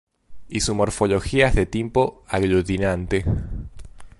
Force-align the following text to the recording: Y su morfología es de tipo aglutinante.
Y 0.49 0.61
su 0.61 0.73
morfología 0.73 1.49
es 1.49 1.53
de 1.53 1.67
tipo 1.67 2.23
aglutinante. 2.27 3.23